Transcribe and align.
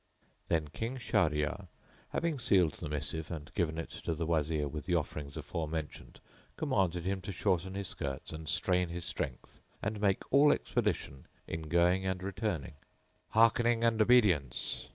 Then 0.47 0.69
King 0.69 0.97
Shahryar, 0.97 1.67
having 2.09 2.39
sealed 2.39 2.73
the 2.73 2.89
missive 2.89 3.29
and 3.29 3.53
given 3.53 3.77
it 3.77 3.91
to 4.03 4.15
the 4.15 4.25
Wazir 4.25 4.67
with 4.67 4.87
the 4.87 4.95
offerings 4.95 5.37
aforementioned, 5.37 6.19
commanded 6.57 7.05
him 7.05 7.21
to 7.21 7.31
shorten 7.31 7.75
his 7.75 7.89
skirts 7.89 8.33
and 8.33 8.49
strain 8.49 8.89
his 8.89 9.05
strength 9.05 9.61
and 9.79 10.01
make 10.01 10.23
all 10.33 10.51
expedition 10.51 11.27
in 11.47 11.69
going 11.69 12.03
and 12.07 12.23
returning. 12.23 12.73
"Harkening 13.29 13.83
and 13.83 14.01
obedience!" 14.01 14.89